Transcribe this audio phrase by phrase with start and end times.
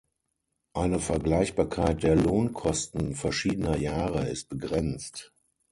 [0.73, 5.31] Eine Vergleichbarkeit der Lohnkosten verschiedener Jahre ist begrenzt.